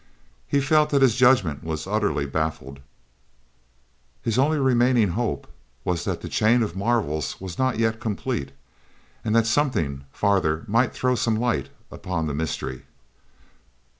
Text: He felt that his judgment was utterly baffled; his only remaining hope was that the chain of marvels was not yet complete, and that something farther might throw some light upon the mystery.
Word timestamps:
He 0.47 0.59
felt 0.61 0.89
that 0.89 1.03
his 1.03 1.15
judgment 1.15 1.63
was 1.63 1.85
utterly 1.85 2.25
baffled; 2.25 2.79
his 4.23 4.39
only 4.39 4.57
remaining 4.57 5.09
hope 5.09 5.45
was 5.85 6.05
that 6.05 6.21
the 6.21 6.27
chain 6.27 6.63
of 6.63 6.75
marvels 6.75 7.39
was 7.39 7.59
not 7.59 7.77
yet 7.77 7.99
complete, 7.99 8.51
and 9.23 9.35
that 9.35 9.45
something 9.45 10.05
farther 10.11 10.63
might 10.65 10.95
throw 10.95 11.13
some 11.13 11.35
light 11.35 11.69
upon 11.91 12.25
the 12.25 12.33
mystery. 12.33 12.85